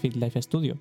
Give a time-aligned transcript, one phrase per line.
[0.00, 0.78] Fit Life Studio.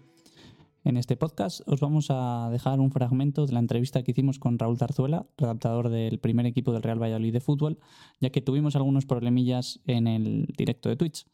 [0.86, 4.58] En este podcast os vamos a dejar un fragmento de la entrevista que hicimos con
[4.58, 7.80] Raúl Tarzuela, redactador del primer equipo del Real Valladolid de fútbol,
[8.22, 11.26] ya que tuvimos algunos problemillas en el directo de Twitch.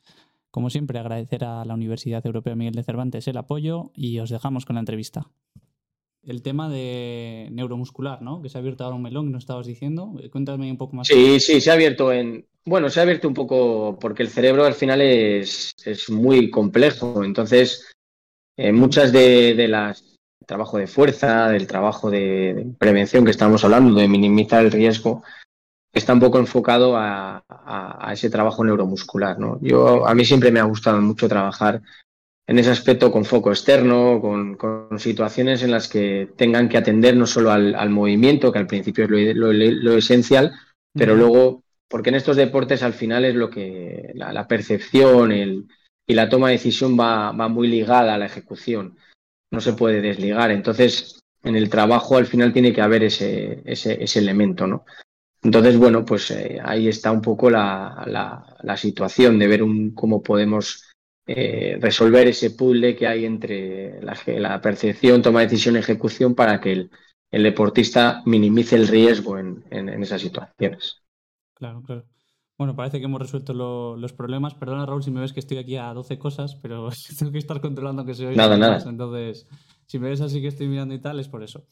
[0.50, 4.66] Como siempre, agradecer a la Universidad Europea Miguel de Cervantes el apoyo y os dejamos
[4.66, 5.30] con la entrevista.
[6.24, 8.42] El tema de neuromuscular, ¿no?
[8.42, 10.16] Que se ha abierto ahora un melón, que nos estabas diciendo.
[10.32, 11.08] Cuéntame un poco más.
[11.08, 12.48] Sí, sí, se ha abierto en.
[12.68, 17.24] Bueno, se ha abierto un poco porque el cerebro al final es, es muy complejo.
[17.24, 17.92] Entonces,
[18.58, 20.16] eh, muchas de, las
[20.46, 25.24] trabajo de fuerza, del trabajo de, prevención que estamos hablando, de minimizar el riesgo,
[25.94, 27.44] está un poco enfocado a,
[28.12, 29.40] ese trabajo neuromuscular.
[29.40, 29.60] ¿no?
[29.62, 31.82] Yo, a mí siempre me ha gustado mucho trabajar
[32.48, 37.26] en ese aspecto con foco externo, con, situaciones en las que tengan que atender no
[37.26, 40.54] solo al, movimiento, que al principio es lo, esencial,
[40.94, 45.32] pero luego, porque en estos deportes al final es lo que la percepción,
[46.08, 48.98] y la toma de decisión va, muy ligada a la ejecución.
[49.52, 50.52] No se puede desligar.
[50.52, 54.86] Entonces, en el trabajo al final tiene que haber ese, ese, ese elemento, ¿no?
[55.46, 58.44] Entonces, bueno, pues eh, ahí está un poco la,
[58.78, 60.84] situación de ver un, cómo podemos
[61.28, 66.72] eh, resolver ese puzzle que hay entre la, percepción, toma de decisión ejecución para que
[66.72, 66.90] el,
[67.44, 69.64] deportista minimice el riesgo en,
[70.02, 71.04] esas situaciones.
[71.56, 72.06] Claro, claro.
[72.58, 74.54] Bueno, parece que hemos resuelto los problemas.
[74.54, 76.90] Perdona, Raúl, si me ves que estoy aquí a 12 cosas, pero
[77.20, 78.44] tengo que estar controlando que se oiga.
[78.44, 78.90] Nada, nada.
[78.90, 79.48] Entonces,
[79.88, 81.66] si me ves así que estoy mirando y tal, es por eso.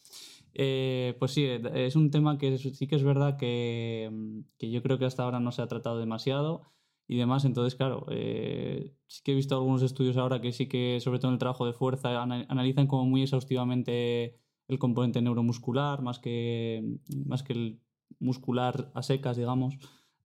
[0.53, 4.11] Eh, pues sí, es un tema que sí que es verdad que,
[4.59, 6.63] yo creo que hasta ahora no se ha tratado demasiado
[7.07, 7.45] y demás.
[7.45, 11.29] Entonces, claro, eh, sí que he visto algunos estudios ahora que sí que, sobre todo
[11.29, 14.37] en el trabajo de fuerza, analizan como muy exhaustivamente
[14.67, 17.79] el componente neuromuscular, más que, más que el
[18.19, 19.75] muscular a secas, digamos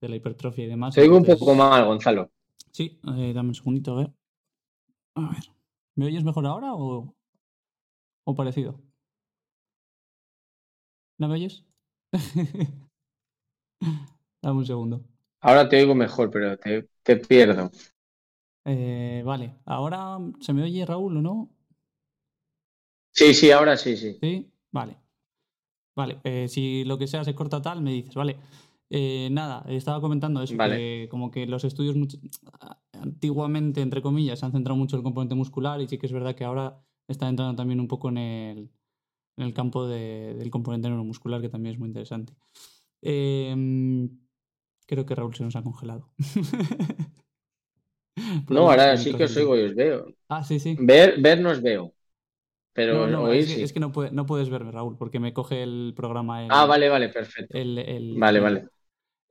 [0.01, 0.95] de la hipertrofia y demás.
[0.95, 2.29] Te digo un poco mal, Gonzalo.
[2.71, 4.13] Sí, eh, dame un segundito, a ver.
[5.15, 5.43] A ver.
[5.95, 7.15] ¿Me oyes mejor ahora o,
[8.25, 8.71] o parecido?
[11.17, 11.63] ¿No me oyes?
[14.41, 15.03] dame un segundo.
[15.41, 17.71] Ahora te oigo mejor, pero te, te pierdo.
[18.65, 21.49] Eh, vale, ahora se me oye Raúl o no?
[23.11, 24.19] Sí, sí, ahora sí, sí.
[24.21, 24.97] Sí, vale.
[25.99, 28.37] Vale, eh, si lo que sea se corta tal, me dices, vale.
[28.89, 31.97] Eh, nada, estaba comentando eso, que como que los estudios
[32.93, 36.13] antiguamente, entre comillas, se han centrado mucho en el componente muscular y sí que es
[36.13, 36.79] verdad que ahora
[37.09, 38.57] está entrando también un poco en el,
[39.35, 42.31] en el campo del componente neuromuscular, que también es muy interesante.
[43.01, 44.09] Em,
[44.87, 46.07] creo que Raúl se nos ha congelado.
[48.49, 50.05] no, ahora sí que os oigo y os veo.
[50.29, 50.77] Ah, sí, sí.
[50.79, 51.93] Ver, ver nos veo.
[52.73, 56.47] Pero no, es, que, no, no, puedes verme, Raúl, porque me coge el programa.
[56.49, 57.57] ah, vale, vale, perfecto.
[58.15, 58.67] vale, vale.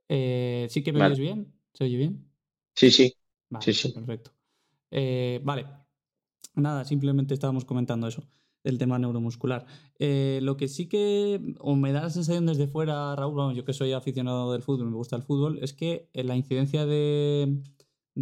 [0.09, 1.53] Eh, ¿Sí que me oyes bien?
[1.73, 2.27] ¿Se oye bien?
[2.75, 3.13] Sí, sí.
[3.61, 3.91] sí, sí.
[3.91, 4.31] Perfecto.
[4.91, 5.65] Eh, vale.
[6.55, 8.23] Nada, simplemente estábamos comentando eso,
[8.63, 9.65] el tema neuromuscular.
[9.99, 13.73] Eh, lo que sí que, o me da la sensación desde fuera, Raúl, yo que
[13.73, 17.61] soy aficionado del fútbol, me gusta el fútbol, es que la incidencia de,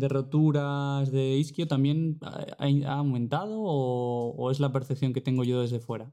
[0.07, 6.11] roturas de isquio también ha, aumentado o, es la percepción que tengo yo desde fuera?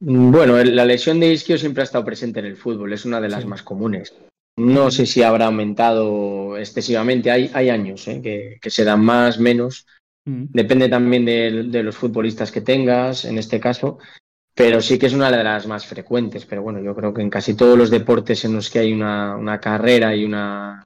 [0.00, 3.28] Bueno, la lesión de isquio siempre ha estado presente en el fútbol, es una de
[3.28, 4.14] las más comunes.
[4.58, 7.30] No sé si habrá aumentado excesivamente.
[7.30, 8.20] Hay, hay años ¿eh?
[8.20, 9.86] que, se dan más, menos.
[10.24, 10.46] Mm.
[10.50, 13.98] Depende también de, los futbolistas que tengas, en este caso.
[14.54, 16.44] Pero sí que es una de las más frecuentes.
[16.44, 19.60] Pero bueno, yo creo que en casi todos los deportes en los que hay una,
[19.62, 20.84] carrera y, una,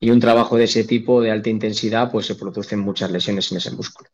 [0.00, 3.58] y un trabajo de ese tipo, de alta intensidad, pues se producen muchas lesiones en
[3.58, 4.08] ese músculo.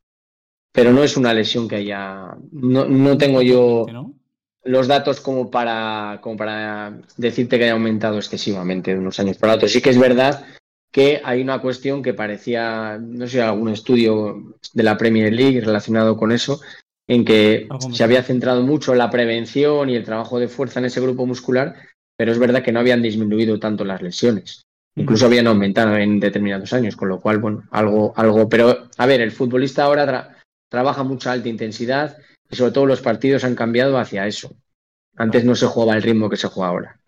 [0.72, 2.36] Pero no es una lesión que haya.
[2.50, 3.86] No, no tengo yo
[4.64, 9.54] los datos como para, como para decirte que haya aumentado excesivamente de unos años para
[9.54, 9.72] otros.
[9.72, 10.44] Sí que es verdad
[10.90, 16.16] que hay una cuestión que parecía, no sé, algún estudio de la Premier League relacionado
[16.16, 16.60] con eso,
[17.06, 20.86] en que se había centrado mucho en la prevención y el trabajo de fuerza en
[20.86, 21.76] ese grupo muscular,
[22.16, 24.65] pero es verdad que no habían disminuido tanto las lesiones.
[24.96, 28.48] Incluso habían aumentado en determinados años, con lo cual, bueno, algo, algo.
[28.48, 30.36] Pero, a ver, el futbolista ahora
[30.68, 32.16] trabaja mucha alta intensidad,
[32.50, 34.56] y sobre todo los partidos han cambiado hacia eso.
[35.16, 37.00] Antes no se jugaba el ritmo que se juega ahora.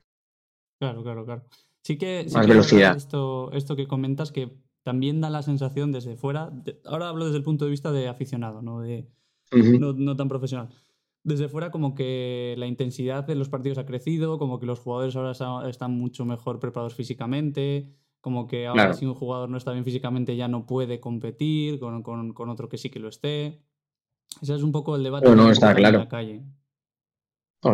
[0.79, 1.44] Claro, claro, claro.
[1.82, 2.96] Sí que, Más velocidad.
[2.96, 4.52] Esto, esto que comentas que
[4.82, 6.50] también da la sensación desde fuera,
[6.84, 9.06] ahora hablo desde el punto de vista de aficionado, no, de,
[9.52, 10.69] no, tan profesional.
[11.28, 15.14] Desde fuera como que la intensidad de los partidos ha crecido, como que los jugadores
[15.14, 17.92] ahora están mucho mejor preparados físicamente,
[18.22, 22.02] como que ahora si un jugador no está bien físicamente ya no puede competir con,
[22.02, 23.60] con otro que sí que lo esté.
[24.40, 25.98] Ese es un poco el debate no, está claro.
[25.98, 26.40] la calle.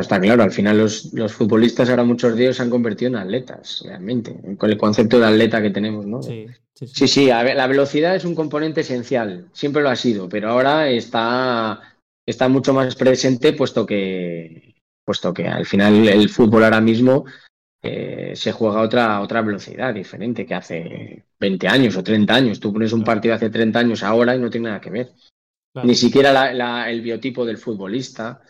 [0.00, 3.84] está claro, al final los, futbolistas ahora muchos de ellos se han convertido en atletas,
[3.84, 6.24] realmente, con el concepto de atleta que tenemos, ¿no?
[6.24, 7.26] Sí, sí, sí.
[7.26, 11.93] la velocidad es un componente esencial, siempre lo ha sido, pero ahora está,
[12.26, 14.74] está mucho más presente puesto que,
[15.04, 17.24] puesto que al final el fútbol ahora mismo
[17.82, 22.60] eh, se juega a otra, otra velocidad diferente que hace 20 años o 30 años.
[22.60, 25.12] Tú pones un partido hace 30 años ahora y no tiene nada que ver.
[25.82, 28.40] Ni siquiera el biotipo del futbolista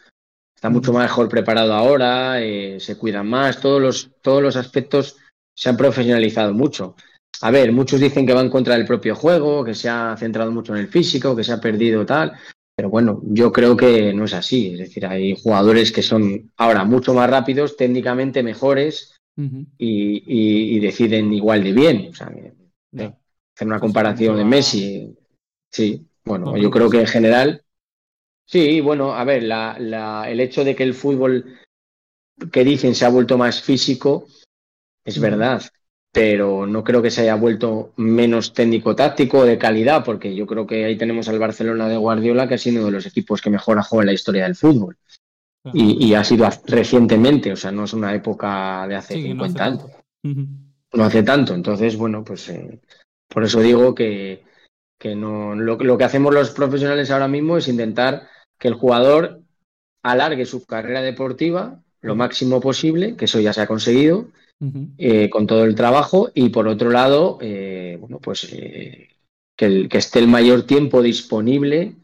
[0.55, 5.17] está mucho mejor preparado ahora, eh, se cuidan más, todos los, todos los aspectos
[5.55, 6.97] se han profesionalizado mucho.
[7.41, 10.75] A ver, muchos dicen que van contra el propio juego, que se ha centrado mucho
[10.75, 12.33] en el físico, que se ha perdido tal,
[12.77, 14.73] pero bueno, yo creo que no es así.
[14.73, 19.17] Es decir, hay jugadores que son ahora mucho más rápidos, técnicamente mejores
[19.79, 22.09] y, deciden igual de bien.
[22.11, 25.17] O sea, hacer una comparación de Messi.
[25.71, 27.63] Sí, bueno, yo creo que en general.
[28.47, 31.59] Sí, bueno, a ver, la, el hecho de que el fútbol
[32.51, 34.27] que dicen se ha vuelto más físico
[35.05, 35.63] es verdad,
[36.15, 40.65] pero no creo que se haya vuelto menos técnico-táctico o de calidad, porque yo creo
[40.65, 43.51] que ahí tenemos al Barcelona de Guardiola, que ha sido uno de los equipos que
[43.51, 44.97] mejor ha jugado en la historia del fútbol.
[45.73, 49.87] Y, ha sido recientemente, o sea, no es una época de hace 50 años.
[50.93, 51.53] No hace tanto.
[51.53, 52.81] Entonces, bueno, pues eh,
[53.27, 54.45] por eso digo que,
[54.97, 59.41] que no, lo, lo, que hacemos los profesionales ahora mismo es intentar que el jugador
[60.05, 64.29] alargue su carrera deportiva lo máximo posible, que eso ya se ha conseguido,
[64.97, 69.09] eh, con todo el trabajo y por otro lado, eh, bueno, pues eh,
[69.57, 71.97] que, esté el mayor tiempo disponible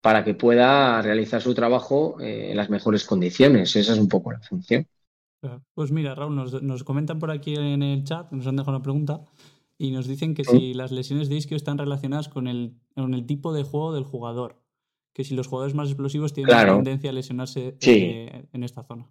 [0.00, 3.74] para que pueda realizar su trabajo en las mejores condiciones.
[3.76, 4.86] Esa es un poco la función.
[5.74, 9.24] Pues mira, Raúl, nos, comentan por aquí en el chat, nos han dejado una pregunta
[9.76, 13.26] y nos dicen que si las lesiones de isquio están relacionadas con el, con el
[13.26, 14.62] tipo de juego del jugador,
[15.12, 19.10] que si los jugadores más explosivos tienen tendencia a lesionarse en esta zona.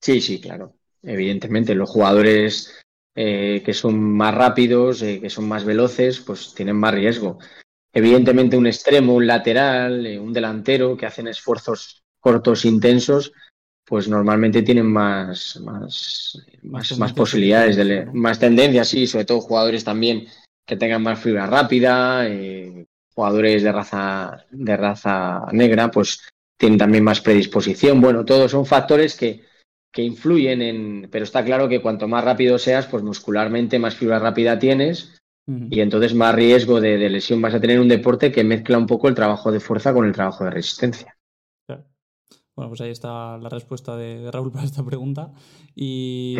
[0.00, 2.80] Sí, sí, claro evidentemente los jugadores
[3.14, 7.38] eh, que son más rápidos, eh, que son más veloces, pues tienen más riesgo.
[7.92, 13.32] Evidentemente un extremo, un lateral, eh, un delantero que hacen esfuerzos cortos, intensos,
[13.84, 20.28] pues normalmente tienen más, más, más, posibilidades, de, más tendencias, sí, sobre todo jugadores también
[20.64, 22.28] que tengan más fibra rápida,
[23.12, 26.20] jugadores de raza, de raza negra, pues
[26.56, 28.00] tienen también más predisposición.
[28.00, 29.49] Bueno, todos son factores que,
[29.92, 34.18] que influyen en, pero está claro que cuanto más rápido seas, pues muscularmente más fibra
[34.18, 38.78] rápida tienes y entonces más riesgo de, lesión vas a tener un deporte que mezcla
[38.78, 41.16] un poco el trabajo de fuerza con el trabajo de resistencia.
[42.54, 45.32] Bueno, pues ahí está la respuesta de, Raúl para esta pregunta.
[45.74, 46.36] Y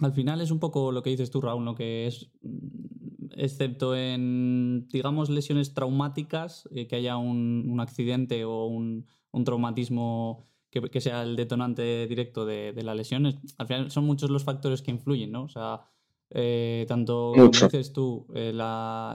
[0.00, 2.30] al final es un poco lo que dices tú, Raúl, lo que es,
[3.36, 11.00] excepto en, digamos, lesiones traumáticas, eh, que haya un, accidente o un, un traumatismo que,
[11.00, 13.26] sea el detonante directo de, la lesión.
[13.58, 15.44] Al final son muchos los factores que influyen, ¿no?
[15.44, 15.82] O sea,
[16.30, 18.52] eh, tanto, como dices tú, eh,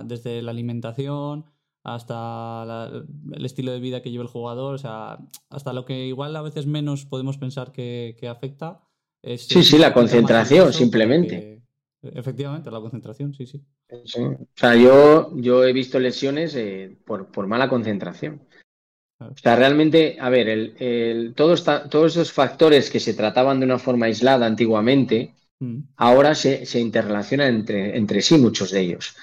[0.04, 1.46] desde la alimentación
[1.84, 2.90] hasta
[3.34, 5.19] el estilo de vida que lleva el jugador, o sea,
[5.50, 8.82] hasta lo que igual a veces menos podemos pensar que, afecta.
[9.22, 11.62] Es, sí, sí, la concentración, simplemente.
[12.01, 13.63] efectivamente, la concentración, sí, sí.
[13.91, 18.41] O sea, yo, yo he visto lesiones eh, por, por mala concentración.
[19.32, 21.63] O sea, realmente, a ver, el, todos
[22.15, 25.79] esos factores que se trataban de una forma aislada antiguamente, mm.
[25.98, 29.15] ahora se, interrelacionan entre, entre, sí muchos de ellos.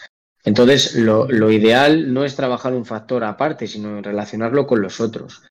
[0.45, 5.43] Entonces, lo, ideal no es trabajar un factor aparte, sino relacionarlo con los otros.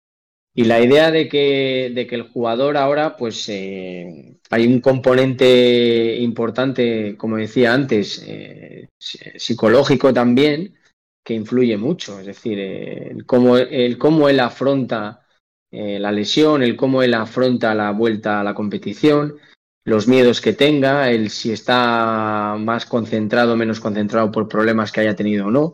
[0.54, 6.18] Y la idea de que, de que el jugador ahora, pues eh, hay un componente
[6.20, 10.76] importante, como decía antes, eh, psicológico también,
[11.24, 15.22] que influye mucho, es decir, el cómo, el cómo él afronta
[15.72, 19.36] eh, la lesión, el cómo él afronta la vuelta a la competición,
[19.84, 25.02] los miedos que tenga, el si está más concentrado o menos concentrado por problemas que
[25.02, 25.74] haya tenido o no.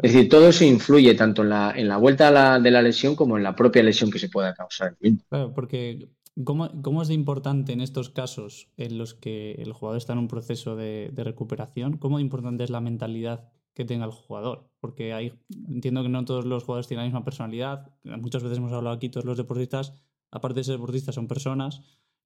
[0.00, 3.36] Es decir, todo eso influye tanto en la, en la vuelta de la lesión como
[3.36, 4.96] en la propia lesión que se pueda causar.
[5.28, 6.08] Claro, porque
[6.44, 10.20] ¿cómo, ¿cómo, es de importante en estos casos en los que el jugador está en
[10.20, 11.98] un proceso de, recuperación?
[11.98, 14.68] ¿Cómo importante es la mentalidad que tenga el jugador.
[14.80, 15.32] Porque hay,
[15.68, 17.88] entiendo que no todos los jugadores tienen la misma personalidad.
[18.02, 19.94] Muchas veces hemos hablado aquí, todos los deportistas,
[20.32, 21.80] aparte de ser deportistas, son personas.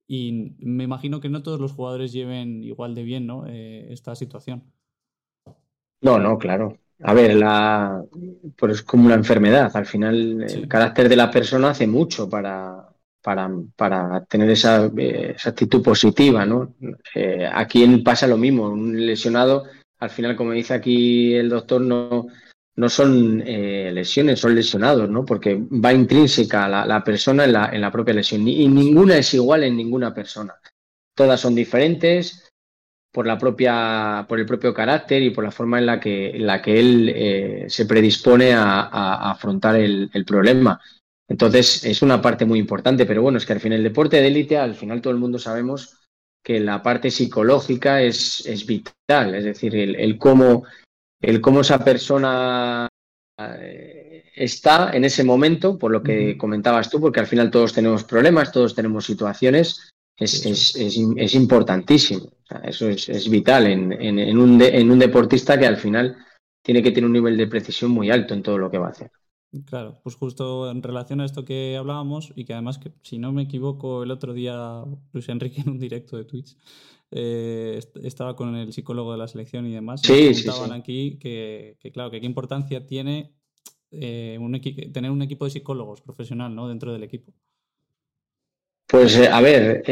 [0.08, 3.46] Y me imagino que no todos los jugadores lleven igual de bien ¿no?
[3.46, 4.64] Eh, esta situación.
[6.00, 6.78] No, no, claro.
[7.02, 8.02] A ver, la,
[8.56, 9.70] pues es como una enfermedad.
[9.74, 12.88] Al final, el carácter de la persona hace mucho para,
[13.20, 16.46] para, para tener esa, eh, esa, actitud positiva.
[16.46, 16.74] ¿no?
[17.14, 18.70] Eh, aquí pasa lo mismo.
[18.70, 19.64] Un lesionado
[20.02, 22.26] al final, como dice aquí el doctor, no,
[22.76, 25.24] no son lesiones, son lesionados, ¿no?
[25.24, 28.46] Porque va intrínseca la, la persona en la, en la, propia lesión.
[28.48, 30.54] Y ninguna es igual en ninguna persona.
[31.14, 32.52] Todas son diferentes,
[33.12, 36.62] por la propia, por el propio carácter y por la forma en la que, la
[36.62, 40.80] que él eh, se predispone a, afrontar el, problema.
[41.28, 44.28] Entonces, es una parte muy importante, pero bueno, es que al final el deporte de
[44.28, 45.98] élite, al final todo el mundo sabemos
[46.42, 50.64] que la parte psicológica es, es vital, es decir, el, cómo,
[51.20, 52.88] el cómo esa persona
[53.38, 58.04] eh, está en ese momento, por lo que comentabas tú, porque al final todos tenemos
[58.04, 62.30] problemas, todos tenemos situaciones, es, es, es importantísimo.
[62.62, 66.16] Eso es, vital en, un en, un deportista que al final
[66.62, 68.90] tiene que tener un nivel de precisión muy alto en todo lo que va a
[68.90, 69.10] hacer.
[69.66, 73.32] Claro, pues justo en relación a esto que hablábamos y que además, que, si no
[73.32, 74.82] me equivoco, el otro día
[75.12, 76.56] Luis Enrique en un directo de Twitch
[77.10, 80.00] eh, estaba con el psicólogo de la selección y demás.
[80.02, 83.32] Sí, y sí, aquí que, claro, que qué importancia tiene
[83.90, 84.58] eh, un
[84.90, 86.68] tener un equipo de psicólogos profesional ¿no?
[86.68, 87.32] dentro del equipo.
[88.86, 89.84] Pues eh, a ver,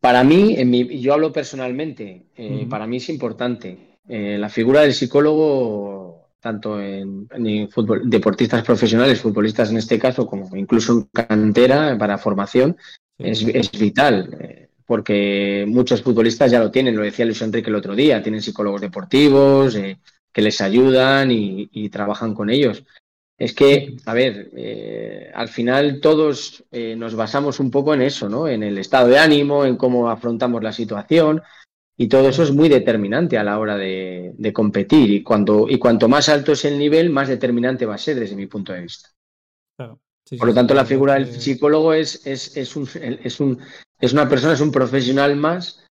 [0.00, 2.26] para mí, en mi, yo hablo personalmente,
[2.70, 3.98] para mí es importante.
[4.06, 6.03] la figura del psicólogo,
[6.44, 7.26] tanto en,
[7.70, 12.76] fútbol, deportistas profesionales, futbolistas en este caso, como incluso en cantera para formación,
[13.18, 14.68] es, vital.
[14.84, 18.82] porque muchos futbolistas ya lo tienen, lo decía Luis Enrique el otro día, tienen psicólogos
[18.82, 22.84] deportivos que les ayudan y trabajan con ellos.
[23.36, 28.28] Es que, a ver, eh, al final todos eh, nos basamos un poco en eso,
[28.28, 28.46] ¿no?
[28.46, 31.42] En el estado de ánimo, en cómo afrontamos la situación
[31.96, 35.10] y todo eso es muy determinante a la hora de, competir.
[35.10, 38.36] Y, cuando, y cuanto más alto es el nivel, más determinante va a ser desde
[38.36, 39.10] mi punto de vista.
[39.76, 43.58] Por lo tanto, la figura del psicólogo es, es, es, un, es, un,
[44.00, 45.84] es una persona, es un profesional más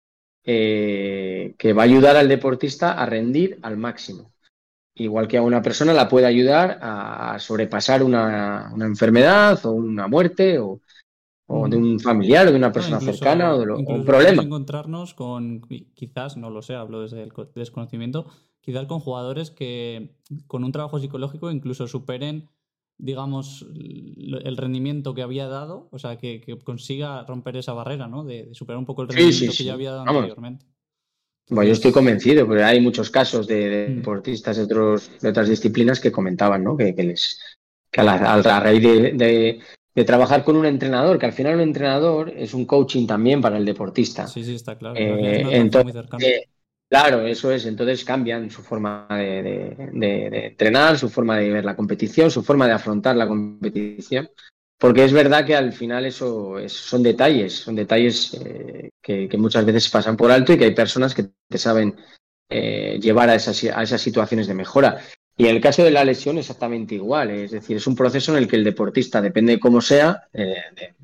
[0.44, 4.32] eh, que va a ayudar al deportista a rendir al máximo.
[4.94, 10.58] Igual que a una persona la puede ayudar a sobrepasar una, enfermedad o una muerte
[10.58, 10.80] o,
[11.68, 14.42] de un familiar o de una persona cercana o de un problema.
[14.42, 15.62] encontrarnos con,
[15.94, 18.26] quizás, no lo sé, hablo desde el desconocimiento,
[18.60, 20.16] quizás con jugadores que
[20.46, 22.48] con un trabajo psicológico incluso superen,
[22.98, 28.24] digamos, el rendimiento que había dado, o sea, que, consiga romper esa barrera, ¿no?
[28.24, 30.66] De, superar un poco el rendimiento que ya había dado anteriormente.
[31.48, 33.96] Bueno, yo estoy convencido, porque hay muchos casos de, mm.
[33.96, 36.76] deportistas de, otros, de otras disciplinas que comentaban, ¿no?
[36.76, 37.40] Que, les
[37.90, 39.60] que a, la, raíz de,
[40.04, 43.64] trabajar con un entrenador, que al final un entrenador es un coaching también para el
[43.64, 44.26] deportista.
[44.26, 44.96] Sí, sí, está claro.
[44.96, 46.44] Eh, entonces, eh,
[46.88, 47.66] claro, eso es.
[47.66, 49.74] Entonces cambian su forma de,
[50.46, 54.28] entrenar, su forma de ver la competición, su forma de afrontar la competición.
[54.78, 59.90] Porque es verdad que al final eso son detalles, son detalles eh, que, muchas veces
[59.90, 61.94] pasan por alto y que hay personas que te saben
[62.48, 64.98] eh, llevar a esas, a esas situaciones de mejora.
[65.40, 68.42] Y en el caso de la lesión exactamente igual, es decir, es un proceso en
[68.42, 70.54] el que el deportista, depende de cómo sea, eh,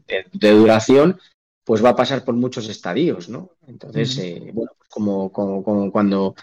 [0.07, 1.19] de, duración,
[1.65, 3.53] pues va a pasar por muchos estadios, ¿no?
[3.67, 6.35] Entonces, bueno, como, como, cuando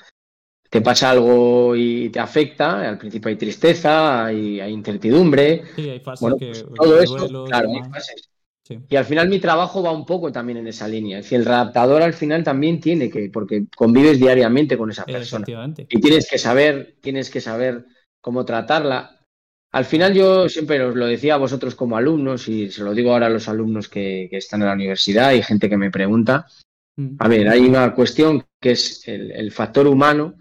[0.72, 5.62] te pasa algo y te afecta, al principio hay tristeza, hay, incertidumbre.
[5.76, 8.28] Sí, hay fases que, pues todo claro, hay fases.
[8.89, 11.20] Y al final mi trabajo va un poco también en esa línea.
[11.20, 15.46] Es decir, el adaptador al final también tiene que, porque convives diariamente con esa persona.
[15.89, 17.86] Y tienes que saber, tienes que saber
[18.22, 19.20] cómo tratarla.
[19.72, 23.12] Al final yo siempre os lo decía a vosotros como alumnos y se lo digo
[23.12, 26.48] ahora a los alumnos que, están en la universidad y gente que me pregunta.
[26.96, 27.15] Mm.
[27.20, 30.36] A ver, hay una cuestión que es el factor humano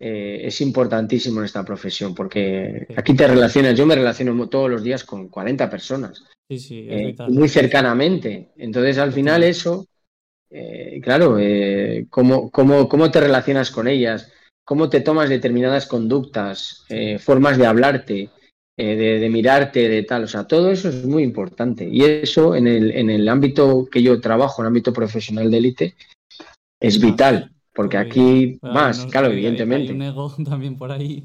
[0.00, 4.84] eh, es importantísimo en esta profesión porque aquí te relacionas, yo me relaciono todos los
[4.84, 8.52] días con 40 personas, eh, muy cercanamente.
[8.56, 9.88] Entonces, al final eso,
[10.50, 11.36] eh, claro,
[12.10, 14.32] ¿cómo, cómo, te relacionas con ellas?
[14.64, 16.84] ¿Cómo te tomas determinadas conductas,
[17.18, 18.30] formas de hablarte,
[18.76, 20.24] de, mirarte, de tal?
[20.24, 21.88] O sea, todo eso es muy importante.
[21.90, 25.58] Y eso en el, en el ámbito que yo trabajo, en el ámbito profesional de
[25.58, 25.94] élite,
[26.78, 29.92] es vital porque aquí más, claro, evidentemente.
[29.92, 31.22] Hay un ego también por ahí.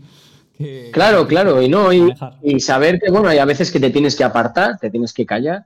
[0.92, 4.24] claro, claro, y no, y, saber que, bueno, hay a veces que te tienes que
[4.24, 5.66] apartar, te tienes que callar,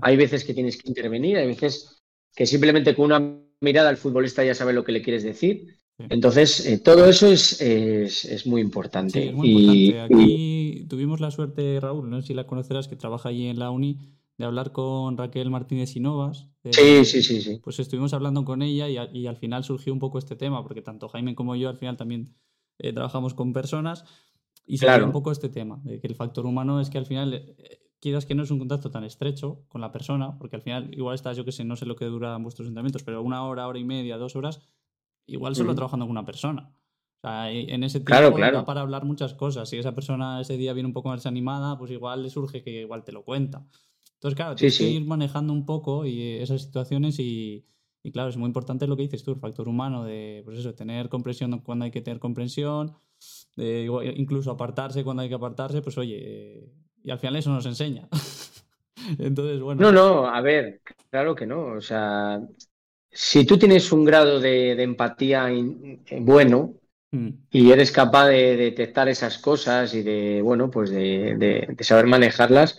[0.00, 2.00] hay veces que tienes que intervenir, hay veces
[2.34, 5.76] que simplemente con una mirada al futbolista ya sabe lo que le quieres decir.
[5.98, 9.34] Entonces, eh, todo eso es, es, muy importante.
[9.42, 13.58] y, Aquí tuvimos la suerte, Raúl, no sé si la conocerás, que trabaja allí en
[13.58, 13.98] la Uni,
[14.42, 16.48] de hablar con Raquel Martínez y Novas.
[16.64, 17.60] sí, sí, sí, sí.
[17.62, 21.08] Pues estuvimos hablando con ella y, al final surgió un poco este tema, porque tanto
[21.08, 22.34] Jaime como yo al final también
[22.78, 24.04] eh, trabajamos con personas
[24.66, 27.34] y surgió un poco este tema, de que el factor humano es que al final,
[27.34, 30.92] eh, quieras que no es un contacto tan estrecho con la persona, porque al final
[30.92, 33.68] igual estás, yo que sé, no sé lo que duran vuestros entrenamientos, pero una hora,
[33.68, 34.60] hora y media, dos horas,
[35.26, 36.74] igual solo trabajando con una persona.
[37.18, 39.68] O sea, en ese tiempo da para hablar muchas cosas.
[39.68, 42.80] Si esa persona ese día viene un poco más animada, pues igual le surge que
[42.80, 43.64] igual te lo cuenta.
[44.22, 47.66] Entonces, claro, tienes que ir manejando un poco y esas situaciones y,
[48.12, 51.08] claro, es muy importante lo que dices tú, el factor humano de, pues eso, tener
[51.08, 52.94] comprensión cuando hay que tener comprensión,
[53.56, 56.70] de incluso apartarse cuando hay que apartarse, pues oye,
[57.02, 58.08] y al final eso nos enseña.
[59.18, 59.82] Entonces, bueno.
[59.82, 61.72] No, no, a ver, claro que no.
[61.72, 62.40] O sea,
[63.10, 65.48] si tú tienes un grado de, empatía
[66.20, 66.74] bueno
[67.10, 67.28] mm.
[67.50, 72.78] y eres capaz de detectar esas cosas y de, bueno, pues de saber manejarlas,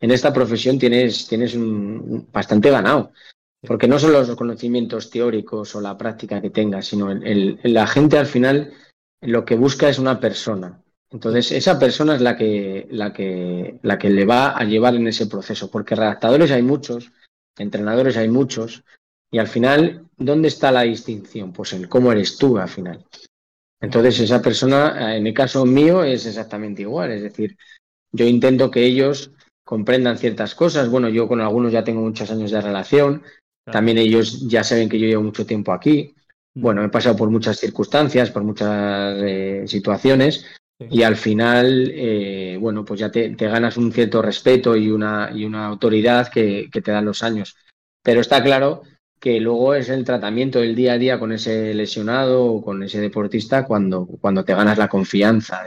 [0.00, 3.12] en esta profesión tienes, tienes un, bastante ganado.
[3.66, 8.16] Porque no son los conocimientos teóricos o la práctica que tengas, sino el, la gente
[8.16, 8.72] al final
[9.20, 10.82] lo que busca es una persona.
[11.10, 15.08] Entonces, esa persona es la que, la, que, la que le va a llevar en
[15.08, 17.12] ese proceso, porque redactadores hay muchos,
[17.58, 18.82] entrenadores hay muchos,
[19.30, 21.52] y al final, ¿dónde está la distinción?
[21.52, 23.04] Pues en cómo eres tú al final.
[23.80, 27.12] Entonces, esa persona, en el caso mío, es exactamente igual.
[27.12, 27.56] Es decir,
[28.12, 29.32] yo intento que ellos
[29.70, 30.88] comprendan ciertas cosas.
[30.88, 33.22] Bueno, yo con algunos ya tengo muchos años de relación,
[33.70, 36.12] también ellos ya saben que yo llevo mucho tiempo aquí.
[36.56, 36.60] Mm.
[36.60, 40.44] Bueno, he pasado por muchas circunstancias, por muchas eh, situaciones
[40.90, 45.44] y al final, eh, bueno, pues ya te, ganas un cierto respeto y una, y
[45.44, 47.54] una autoridad que, te dan los años.
[48.02, 48.82] Pero está claro
[49.20, 53.00] que luego es el tratamiento del día a día con ese lesionado o con ese
[53.00, 55.62] deportista cuando, cuando te ganas la confianza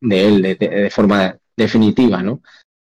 [0.00, 2.42] de, él de, forma definitiva, ¿no?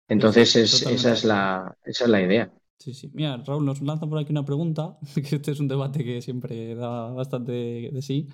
[0.09, 2.52] Entonces, esa, es la, esa es la idea.
[2.78, 3.11] Sí, sí.
[3.14, 6.75] Mira, Raúl, nos lanza por aquí una pregunta, que este es un debate que siempre
[6.75, 8.28] da bastante de, sí.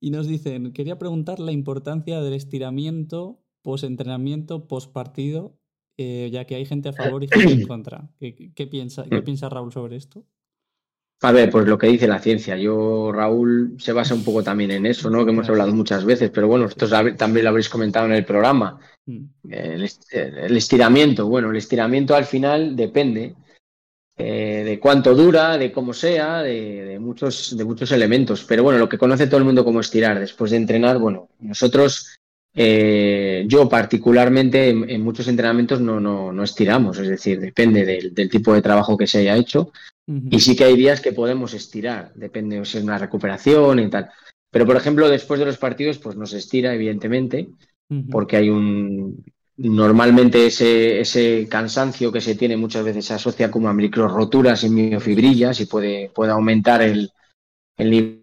[0.00, 5.58] Y nos dicen, quería preguntar la importancia del estiramiento post-entrenamiento, post-partido,
[5.96, 8.10] eh, ya que hay gente a favor y gente en contra.
[8.18, 10.24] ¿Qué, piensa, ¿Qué piensa Raúl sobre esto?
[11.20, 12.56] A ver, pues lo que dice la ciencia.
[12.56, 15.24] Yo, Raúl, se basa un poco también en eso, ¿no?
[15.24, 18.78] Que hemos hablado muchas veces, pero bueno, esto también lo habréis comentado en el programa.
[19.06, 19.24] Mm.
[19.50, 23.34] El, estiramiento, bueno, el estiramiento al final depende
[24.16, 28.44] eh, de cuánto dura, de cómo sea, de, muchos, de muchos elementos.
[28.44, 32.17] Pero bueno, lo que conoce todo el mundo como estirar después de entrenar, bueno, nosotros,
[32.54, 38.28] eh, yo particularmente en, muchos entrenamientos no, no, no, estiramos, es decir, depende del, del
[38.28, 39.72] tipo de trabajo que se haya hecho.
[40.30, 44.10] Y sí que hay días que podemos estirar, depende si es una recuperación y tal.
[44.50, 47.50] Pero, por ejemplo, después de los partidos, pues nos estira, evidentemente,
[48.10, 49.22] porque hay un.
[49.58, 54.62] Normalmente ese, ese cansancio que se tiene muchas veces se asocia como a micro roturas
[54.64, 57.10] en miofibrillas y puede, puede aumentar el,
[57.76, 58.17] el nivel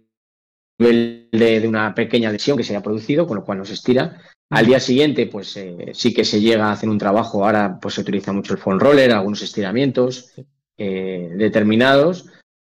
[0.77, 4.21] de, una pequeña lesión que se haya producido, con lo cual nos estira.
[4.49, 7.43] Al día siguiente, pues eh, sí que se llega a hacer un trabajo.
[7.43, 10.33] Ahora, pues se utiliza mucho el foam roller, algunos estiramientos.
[10.77, 12.25] Eh, determinados.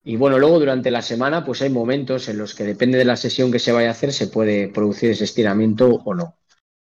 [0.05, 3.17] Y bueno, luego durante la semana, pues hay momentos en los que depende de la
[3.17, 6.37] sesión que se vaya a hacer, se puede producir ese estiramiento o no.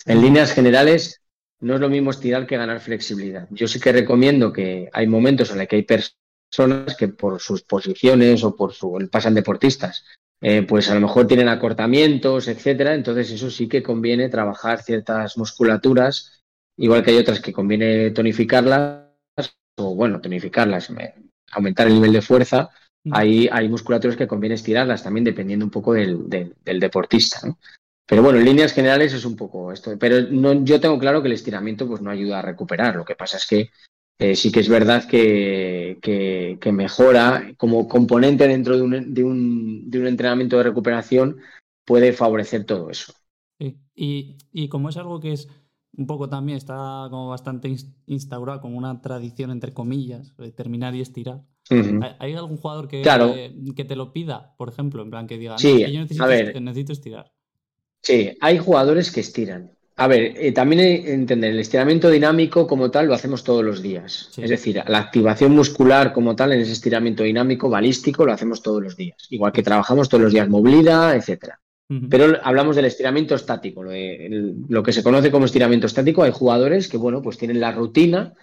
[0.05, 1.21] En líneas generales,
[1.59, 3.47] no es lo mismo estirar que ganar flexibilidad.
[3.51, 7.63] Yo sí que recomiendo que hay momentos en los que hay personas que por sus
[7.63, 10.05] posiciones o por su pasan deportistas,
[10.45, 12.93] eh, pues a lo mejor tienen acortamientos, etcétera.
[12.93, 16.41] Entonces eso sí que conviene trabajar ciertas musculaturas,
[16.77, 19.07] igual que hay otras que conviene tonificarlas
[19.77, 20.91] o bueno, tonificarlas,
[21.51, 22.69] aumentar el nivel de fuerza,
[23.11, 26.27] hay, hay musculaturas que conviene estirarlas también dependiendo un poco del,
[26.63, 27.39] deportista.
[28.05, 29.97] Pero bueno, en líneas generales es un poco esto.
[29.97, 32.97] Pero no, yo tengo claro que el estiramiento pues, no ayuda a recuperar.
[32.97, 33.69] Lo que pasa es que
[34.19, 39.89] eh, sí que es verdad que, que, mejora como componente dentro de un, de, un,
[39.89, 41.37] de un, entrenamiento de recuperación,
[41.85, 43.13] puede favorecer todo eso.
[43.95, 45.47] Y, y como es algo que es
[45.95, 47.73] un poco también está como bastante
[48.07, 51.43] instaurado como una tradición, entre comillas, de terminar y estirar.
[52.19, 53.01] ¿Hay, algún jugador que,
[53.75, 56.61] que, te lo pida, por ejemplo, en plan que diga, sí, yo necesito, a ver,
[56.61, 57.31] necesito estirar?
[58.01, 59.71] Sí, hay jugadores que estiran.
[59.95, 64.31] A ver, eh, también entender, el estiramiento dinámico como tal lo hacemos todos los días.
[64.37, 68.81] Es decir, la activación muscular como tal en ese estiramiento dinámico balístico lo hacemos todos
[68.81, 69.27] los días.
[69.29, 71.59] Igual que trabajamos todos los días movilidad, etcétera.
[72.09, 76.23] Pero hablamos del estiramiento estático, lo, que se conoce como estiramiento estático.
[76.23, 78.33] Hay jugadores que, bueno, pues tienen la rutina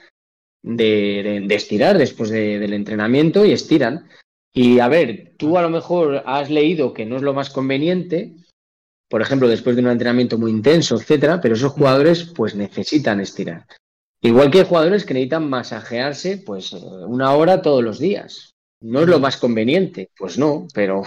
[0.63, 4.09] de, estirar después del entrenamiento y estiran.
[4.53, 8.35] Y a ver, tú a lo mejor has leído que no es lo más conveniente,
[9.11, 13.67] por ejemplo, después de un entrenamiento muy intenso, etcétera, pero esos jugadores pues necesitan estirar.
[14.23, 18.55] Igual que hay jugadores que necesitan masajearse pues una hora todos los días.
[18.81, 21.03] No es lo más conveniente, pues no, pero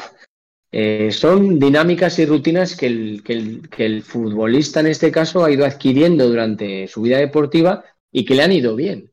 [0.70, 5.66] eh, son dinámicas y rutinas que el, que, el, futbolista en este caso ha ido
[5.66, 9.12] adquiriendo durante su vida deportiva y que le han ido bien.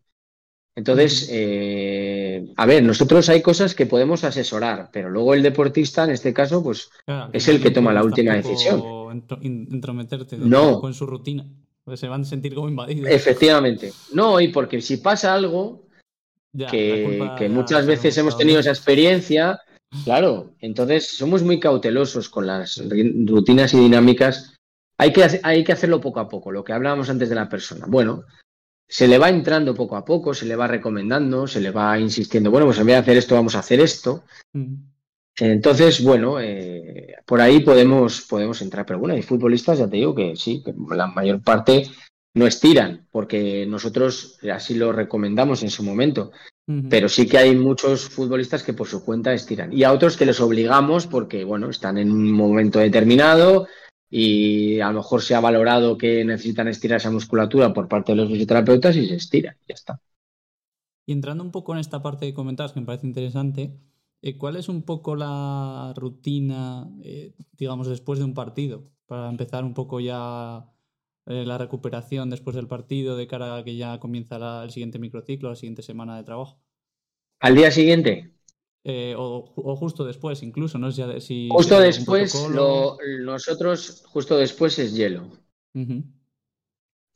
[0.81, 6.11] Entonces, eh, a ver, nosotros hay cosas que podemos asesorar, pero luego el deportista, en
[6.11, 6.89] este caso, pues
[7.35, 8.83] es el que toma la última decisión.
[9.43, 10.81] Entrometerte no.
[10.87, 11.45] en su rutina,
[11.95, 13.11] se van a sentir como invadidos.
[13.11, 13.93] Efectivamente.
[14.15, 15.87] No, y porque si pasa algo,
[16.71, 19.61] que, muchas veces hemos tenido esa experiencia,
[20.05, 22.83] claro, entonces somos muy cautelosos con las
[23.27, 24.57] rutinas y dinámicas.
[24.97, 27.85] Hay que, hay que hacerlo poco a poco, lo que hablábamos antes de la persona.
[27.87, 28.25] Bueno,
[28.91, 32.51] se le va entrando poco a poco, se le va recomendando, se le va insistiendo,
[32.51, 34.25] bueno, pues en vez de hacer esto, vamos a hacer esto.
[34.53, 34.75] Mm.
[35.39, 40.13] Entonces, bueno, eh, por ahí podemos, podemos entrar, pero bueno, hay futbolistas, ya te digo
[40.13, 41.85] que sí, que la mayor parte
[42.35, 46.33] no estiran, porque nosotros así lo recomendamos en su momento,
[46.89, 50.27] pero sí que hay muchos futbolistas que por su cuenta estiran y a otros que
[50.27, 53.67] les obligamos porque, bueno, están en un momento determinado,
[54.11, 58.17] y a lo mejor se ha valorado que necesitan estirar esa musculatura por parte de
[58.17, 60.01] los fisioterapeutas y se estira, ya está.
[61.07, 63.79] Y entrando un poco en esta parte de comentarios que me parece interesante,
[64.23, 68.91] eh, ¿cuál es un poco la rutina, eh, digamos, después de un partido?
[69.07, 70.71] Para empezar un poco ya
[71.27, 75.49] eh, la recuperación después del partido, de cara a que ya comienza el siguiente microciclo,
[75.51, 76.61] la siguiente semana de trabajo.
[77.41, 78.35] ¿Al día siguiente?
[78.83, 79.45] Eh, o,
[79.77, 81.49] justo después, incluso, no sé si.
[81.51, 82.35] Justo después,
[83.21, 85.29] nosotros, justo después es hielo.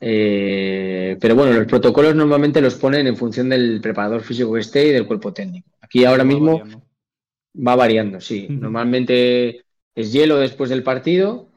[0.00, 4.88] Eh, pero bueno, los protocolos normalmente los ponen en función del preparador físico que esté
[4.88, 5.70] y del cuerpo técnico.
[5.81, 6.62] Aquí ahora mismo
[7.57, 8.46] va variando, sí.
[8.50, 11.48] Normalmente es hielo después del partido.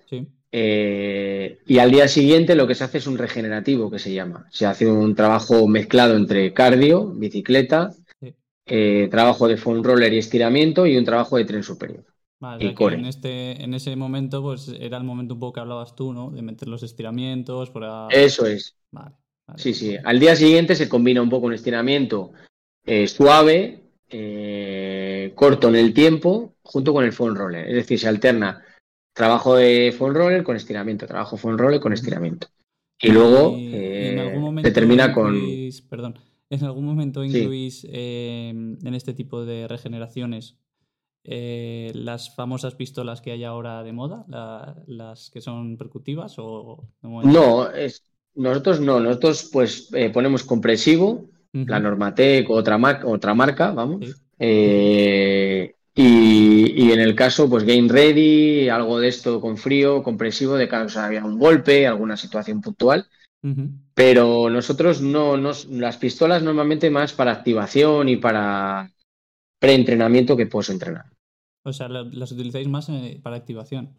[0.50, 4.48] Eh, y al día siguiente lo que se hace es un regenerativo, que se llama.
[4.50, 7.92] Se hace un trabajo mezclado entre cardio, bicicleta,
[8.70, 12.04] eh, trabajo de foam roller y estiramiento y un trabajo de tren superior.
[12.60, 12.98] y core.
[12.98, 16.32] En, este, en ese momento, pues era el momento un poco que hablabas tú, ¿no?
[16.32, 17.72] De meter los estiramientos.
[18.10, 18.76] Eso es.
[19.56, 19.96] sí, sí.
[20.04, 22.34] Al día siguiente se combina un poco un estiramiento
[22.86, 27.70] eh, suave, eh, corto en el tiempo, junto con el foam roller.
[27.70, 28.66] Es decir, se alterna
[29.14, 32.48] trabajo de foam roller con estiramiento, trabajo foam roller con estiramiento.
[33.00, 35.40] Y, luego se termina con.
[35.90, 40.58] Perdón ¿En algún momento incluís em, en este tipo de regeneraciones
[41.24, 44.26] eh, las famosas pistolas que hay ahora de moda,
[44.88, 47.70] las que son percutivas o no?
[47.72, 48.04] Es,
[48.38, 54.22] nosotros no, nosotros pues eh, ponemos compresivo, la Normatec, otra, marca, otra marca, vamos.
[54.38, 60.68] Eh, y, en el caso, pues Game Ready, algo de esto con frío, compresivo, de
[60.68, 63.08] caso había un golpe, alguna situación puntual.
[63.94, 68.92] Pero nosotros no, nos, las pistolas normalmente más para activación y para
[69.60, 71.06] preentrenamiento que post-entrenar.
[71.64, 73.98] O sea, las utilizáis más eh, para activación.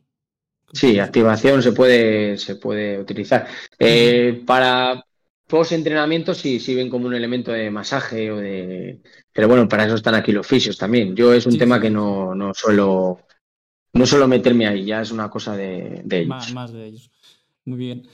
[0.72, 3.46] Sí, activación se puede, se puede utilizar.
[3.78, 5.02] Eh, para
[5.46, 9.00] post-entrenamiento sí, sí ven como un elemento de masaje o de...
[9.32, 11.16] Pero bueno, para eso están aquí los fisios también.
[11.16, 13.20] Yo es un tema que no, no suelo
[13.92, 16.52] no suelo meterme ahí, ya es una cosa de, de ellos.
[16.54, 17.10] más, de ellos.
[17.64, 18.06] Muy bien.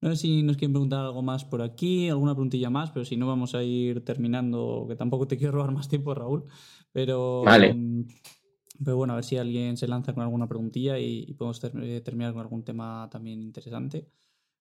[0.00, 3.16] No sé si nos quieren preguntar algo más por aquí, alguna preguntilla más, pero si
[3.16, 6.44] no vamos a ir terminando, que tampoco te quiero robar más tiempo, Raúl.
[6.92, 7.74] Pero, vale.
[7.74, 8.06] Mm,
[8.82, 12.32] pero bueno, a ver si alguien se lanza con alguna preguntilla y, podemos eh, terminar
[12.32, 14.08] con algún tema también interesante.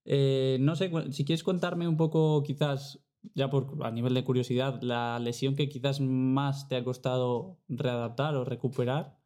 [0.03, 2.99] Eh, no sé, si quieres contarme un poco, quizás,
[3.33, 8.35] ya por, a nivel de curiosidad, la lesión que quizás más te ha costado readaptar
[8.35, 9.17] o recuperar,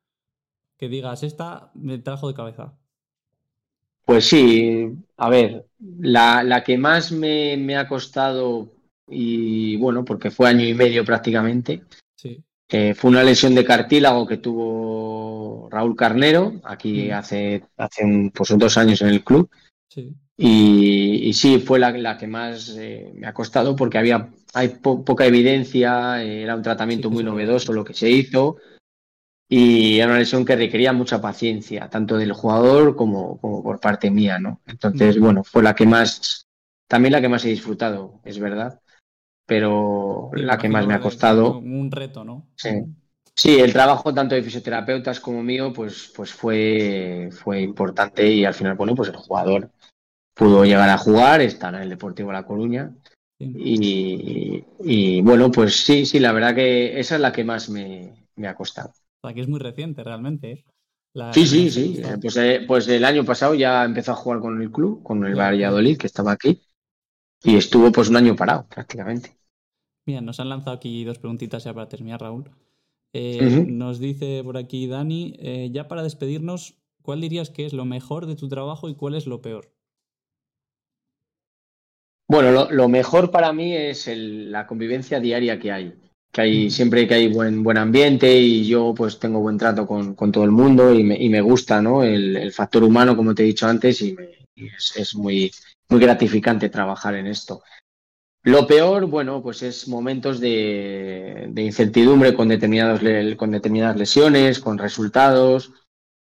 [0.77, 2.77] que digas, esta me trajo de cabeza.
[4.05, 5.65] Pues sí, a ver,
[5.99, 8.69] la, que más me, ha costado,
[9.07, 11.83] y bueno, porque fue año y medio prácticamente,
[12.69, 17.13] eh, fue una lesión de cartílago que tuvo Raúl Carnero, aquí mm.
[17.13, 19.49] hace, hace pues, dos años en el club.
[20.35, 26.21] Y, sí, fue la, que más eh, me ha costado porque había hay poca evidencia,
[26.23, 28.57] era un tratamiento muy novedoso lo que se hizo
[29.47, 34.39] y era una lesión que requería mucha paciencia, tanto del jugador como, por parte mía,
[34.39, 34.61] ¿no?
[34.65, 36.47] Entonces, bueno, fue la que más,
[36.87, 38.81] también la que más he disfrutado, es verdad,
[39.45, 41.59] pero la que más me ha costado.
[41.59, 42.47] Un reto, ¿no?
[42.55, 42.69] Sí.
[43.35, 48.53] Sí, el trabajo tanto de fisioterapeutas como mío, pues, pues fue, fue importante y al
[48.53, 49.71] final, bueno, pues el jugador
[50.35, 52.91] pudo llegar a jugar, estar en el Deportivo La Coruña.
[53.39, 58.13] Y, y, bueno, pues sí, sí, la verdad que esa es la que más me
[58.47, 58.93] ha costado.
[59.23, 60.51] O sea, que es muy reciente realmente.
[60.51, 60.65] ¿eh?
[61.31, 62.01] sí, sí, sí.
[62.21, 65.33] Pues, eh, pues, el año pasado ya empezó a jugar con el club, con el
[65.33, 66.61] Valladolid, que estaba aquí,
[67.41, 69.37] y estuvo pues un año parado prácticamente.
[70.05, 72.51] Mira, nos han lanzado aquí dos preguntitas ya para terminar, Raúl.
[73.13, 78.25] Eh, nos dice por aquí Dani, ya para despedirnos, ¿cuál dirías que es lo mejor
[78.25, 79.71] de tu trabajo y cuál es lo peor?
[82.27, 85.93] Bueno, lo, mejor para mí es la convivencia diaria que hay
[86.33, 90.15] que hay siempre que hay buen, buen ambiente y yo pues tengo buen trato con,
[90.15, 92.03] todo el mundo y me, y me gusta ¿no?
[92.03, 94.17] el, factor humano, como te he dicho antes, y,
[94.55, 95.51] es, muy,
[95.89, 97.61] muy gratificante trabajar en esto.
[98.41, 103.01] Lo peor, bueno, pues es momentos de, incertidumbre con, determinados,
[103.37, 105.71] con determinadas lesiones, con resultados.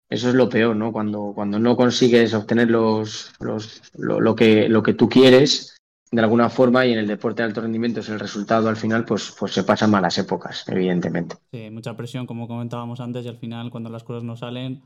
[0.07, 0.91] Eso es lo peor, ¿no?
[0.93, 5.74] Cuando, cuando no consigues obtener los, los, lo, que, lo que tú quieres
[6.11, 9.05] de alguna forma y en el deporte de alto rendimiento es el resultado al final,
[9.05, 11.35] pues, pues se pasan malas épocas, evidentemente.
[11.51, 14.83] Sí, mucha presión, como comentábamos antes, y al final cuando las cosas no salen,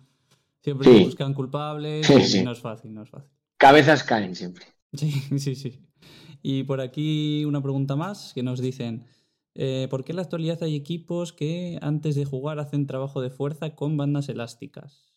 [0.62, 3.30] siempre se buscan culpables y no es fácil, no es fácil.
[3.58, 4.66] Cabezas caen siempre.
[4.94, 5.80] Sí, sí, sí.
[6.42, 9.06] Y por aquí una pregunta más que nos dicen,
[9.56, 13.30] eh, ¿por qué en la actualidad hay equipos que antes de jugar hacen trabajo de
[13.30, 15.14] fuerza con bandas elásticas?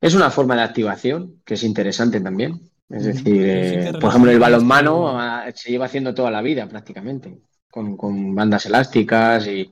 [0.00, 2.70] Es una forma de activación que es interesante también.
[2.88, 5.18] Es decir, eh, por ejemplo, el balonmano
[5.54, 9.70] se lleva haciendo toda la vida prácticamente, con, bandas elásticas y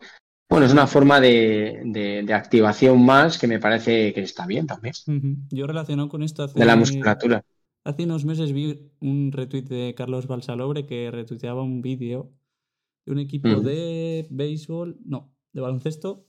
[0.48, 4.94] bueno, es una forma de, activación más que me parece que está bien también.
[5.50, 7.44] Yo relacionado con esto de la musculatura.
[7.84, 12.32] Hace unos meses vi un retweet de Carlos Balsalobre que retuiteaba un vídeo
[13.06, 16.26] de un equipo de béisbol, no, de baloncesto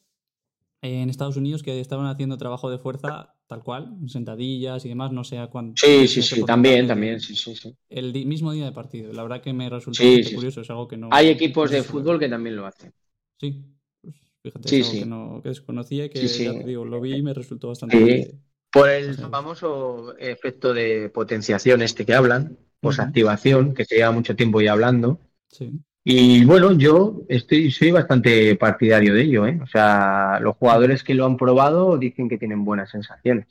[0.82, 5.24] en Estados Unidos que estaban haciendo trabajo de fuerza tal cual, sentadillas y demás, no
[5.24, 5.82] sé a cuánto.
[5.86, 7.74] Sí, sí, sí, también, también, sí, sí, sí.
[7.90, 11.10] El mismo día de partido, la verdad que me resulta curioso, es algo que no...
[11.12, 12.94] Hay equipos de fútbol que también lo hacen.
[13.40, 13.64] Sí,
[14.02, 16.20] pues fíjate, es algo que, no, que desconocía y que
[16.66, 18.36] digo, lo vi y me resultó bastante...
[18.70, 24.36] Por el famoso efecto de potenciación este que hablan, pues activación, que se lleva mucho
[24.36, 25.22] tiempo ya hablando.
[25.48, 25.72] Sí.
[26.10, 29.60] Y bueno, yo estoy, soy bastante partidario de ello, ¿eh?
[29.62, 33.46] O sea, los jugadores que lo han probado dicen que tienen buenas sensaciones.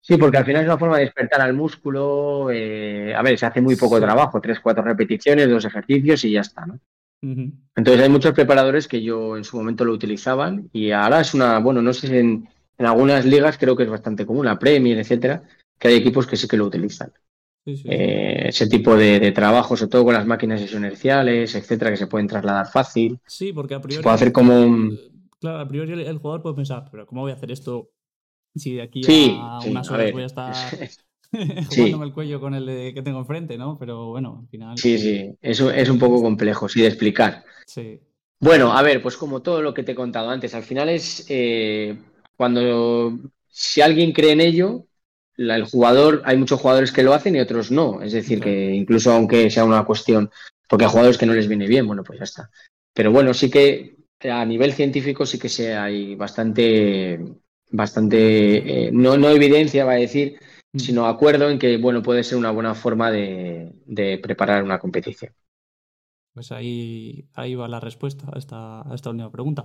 [0.00, 2.50] Sí, porque al final es una forma de despertar al músculo.
[2.52, 6.42] Eh, a ver, se hace muy poco trabajo, tres, cuatro repeticiones, dos ejercicios y ya
[6.42, 6.78] está, ¿no?
[7.74, 11.58] Entonces hay muchos preparadores que yo en su momento lo utilizaban y ahora es una,
[11.58, 12.48] bueno, no sé si en,
[12.78, 15.42] en algunas ligas creo que es bastante común, la Premier, etcétera,
[15.80, 17.12] que hay equipos que sí que lo utilizan.
[17.66, 22.28] Eh, ese tipo de, trabajo, sobre todo con las máquinas inerciales, etcétera, que se pueden
[22.28, 23.18] trasladar fácil.
[23.26, 24.02] Sí, porque a priori.
[24.02, 24.98] puede hacer como un.
[25.40, 27.90] Claro, a priori el, jugador puede pensar, pero ¿cómo voy a hacer esto
[28.54, 30.54] si de aquí a unas horas voy a estar
[31.68, 33.76] jugándome el cuello con el que tengo enfrente, ¿no?
[33.78, 34.78] Pero bueno, al final.
[34.78, 37.44] Sí, sí, eso es un poco complejo, sí, de explicar.
[37.66, 38.00] Sí.
[38.38, 41.26] Bueno, a ver, pues como todo lo que te he contado antes, al final es
[41.28, 41.98] eh,
[42.36, 44.86] cuando si alguien cree en ello,
[45.36, 48.02] el jugador, hay muchos jugadores que lo hacen y otros no.
[48.02, 50.30] Es decir, que incluso aunque sea una cuestión,
[50.68, 52.50] porque hay jugadores que no les viene bien, bueno, pues ya está.
[52.92, 57.20] Pero bueno, sí que a nivel científico sí que se hay bastante,
[57.70, 60.38] bastante, eh, no, no evidencia, va a decir,
[60.72, 60.78] mm.
[60.78, 63.72] sino acuerdo en que, bueno, puede ser una buena forma de,
[64.22, 65.32] preparar una competición.
[66.32, 69.64] Pues ahí, ahí va la respuesta a esta, a esta última pregunta.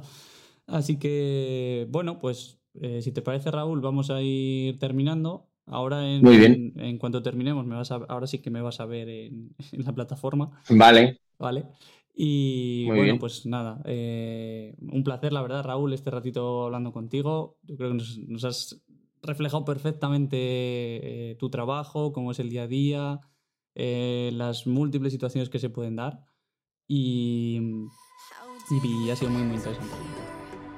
[0.68, 5.51] Así que, bueno, pues eh, si te parece, Raúl, vamos a ir terminando.
[5.72, 6.74] Ahora, en, Muy bien.
[6.76, 9.94] En, cuanto terminemos, me vas a, ahora sí que me vas a ver en, la
[9.94, 10.62] plataforma.
[10.70, 11.20] Vale.
[11.40, 11.66] Vale.
[12.14, 17.58] Y bueno, pues nada, eh, un placer, la verdad, Raúl, este ratito hablando contigo.
[17.64, 18.82] Yo creo que nos, has
[19.24, 23.20] reflejado perfectamente eh, tu trabajo, cómo es el día a día,
[23.76, 26.26] eh, las múltiples situaciones que se pueden dar.
[26.86, 27.62] Y,
[28.84, 29.96] y, ha sido muy, muy interesante.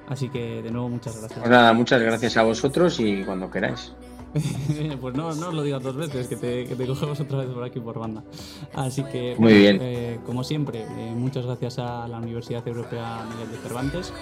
[0.08, 1.40] Así que de nuevo, muchas gracias.
[1.40, 3.92] Pues nada, muchas gracias a vosotros y cuando queráis.
[5.02, 7.50] pues no, no os lo digas dos veces, que te, que te, cogemos otra vez
[7.50, 8.24] por aquí por banda.
[8.74, 9.80] Así que, Muy bien.
[9.82, 14.14] Eh, como siempre, eh, muchas gracias a la Universidad Europea Miguel de Cervantes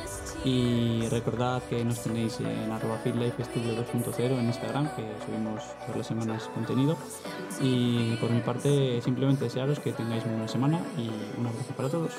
[0.43, 6.07] y recordad que nos tenéis en arroba Studio 2.0 en Instagram, que subimos todas las
[6.07, 6.97] semanas contenido.
[7.61, 11.89] Y por mi parte, simplemente desearos que tengáis una buena semana y un abrazo para
[11.89, 12.11] todos.